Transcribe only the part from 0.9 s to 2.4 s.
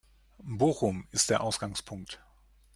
ist der Ausgangpunkt